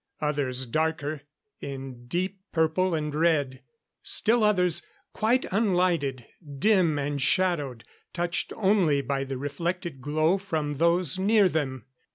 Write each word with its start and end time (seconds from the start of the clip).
Others 0.19 0.65
darker, 0.65 1.21
in 1.59 2.07
deep 2.07 2.39
purple 2.51 2.95
and 2.95 3.13
red; 3.13 3.61
still 4.01 4.43
others, 4.43 4.81
quite 5.13 5.45
unlighted, 5.51 6.25
dim 6.57 6.97
and 6.97 7.21
shadowed, 7.21 7.83
touched 8.11 8.51
only 8.55 9.03
by 9.03 9.23
the 9.23 9.37
reflected 9.37 10.01
glow 10.01 10.39
from 10.39 10.77
those 10.77 11.19
near 11.19 11.47
them. 11.47 11.85